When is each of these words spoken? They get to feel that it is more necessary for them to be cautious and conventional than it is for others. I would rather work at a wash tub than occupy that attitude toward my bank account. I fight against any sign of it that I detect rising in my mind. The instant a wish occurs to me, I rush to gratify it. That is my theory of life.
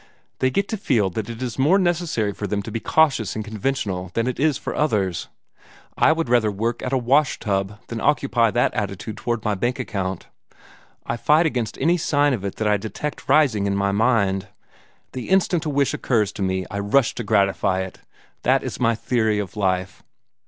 They 0.39 0.49
get 0.49 0.67
to 0.69 0.77
feel 0.77 1.11
that 1.11 1.29
it 1.29 1.43
is 1.43 1.59
more 1.59 1.77
necessary 1.77 2.33
for 2.33 2.47
them 2.47 2.63
to 2.63 2.71
be 2.71 2.79
cautious 2.79 3.35
and 3.35 3.45
conventional 3.45 4.09
than 4.15 4.25
it 4.25 4.39
is 4.39 4.57
for 4.57 4.73
others. 4.73 5.27
I 5.95 6.11
would 6.11 6.27
rather 6.27 6.49
work 6.49 6.81
at 6.81 6.91
a 6.91 6.97
wash 6.97 7.37
tub 7.37 7.77
than 7.85 8.01
occupy 8.01 8.49
that 8.49 8.73
attitude 8.73 9.17
toward 9.17 9.45
my 9.45 9.53
bank 9.53 9.77
account. 9.77 10.25
I 11.05 11.17
fight 11.17 11.45
against 11.45 11.77
any 11.77 11.97
sign 11.97 12.33
of 12.33 12.43
it 12.43 12.55
that 12.55 12.67
I 12.67 12.77
detect 12.77 13.29
rising 13.29 13.67
in 13.67 13.75
my 13.75 13.91
mind. 13.91 14.47
The 15.11 15.29
instant 15.29 15.65
a 15.65 15.69
wish 15.69 15.93
occurs 15.93 16.31
to 16.31 16.41
me, 16.41 16.65
I 16.71 16.79
rush 16.79 17.13
to 17.13 17.23
gratify 17.23 17.81
it. 17.81 17.99
That 18.41 18.63
is 18.63 18.79
my 18.79 18.95
theory 18.95 19.37
of 19.37 19.55
life. 19.55 20.01